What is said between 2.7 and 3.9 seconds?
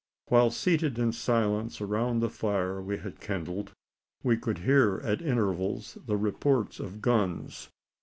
we had kindled,